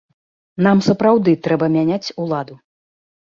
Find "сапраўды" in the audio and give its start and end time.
0.87-1.35